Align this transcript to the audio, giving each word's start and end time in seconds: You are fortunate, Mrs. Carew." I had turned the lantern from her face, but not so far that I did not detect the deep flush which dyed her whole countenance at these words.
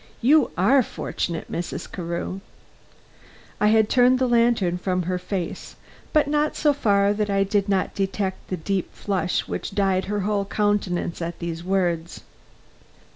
You 0.23 0.49
are 0.57 0.81
fortunate, 0.81 1.51
Mrs. 1.51 1.91
Carew." 1.91 2.39
I 3.59 3.67
had 3.67 3.87
turned 3.87 4.17
the 4.17 4.27
lantern 4.27 4.79
from 4.79 5.03
her 5.03 5.19
face, 5.19 5.75
but 6.11 6.27
not 6.27 6.55
so 6.55 6.73
far 6.73 7.13
that 7.13 7.29
I 7.29 7.43
did 7.43 7.69
not 7.69 7.93
detect 7.93 8.47
the 8.47 8.57
deep 8.57 8.91
flush 8.95 9.47
which 9.47 9.75
dyed 9.75 10.05
her 10.05 10.21
whole 10.21 10.45
countenance 10.45 11.21
at 11.21 11.37
these 11.37 11.63
words. 11.63 12.21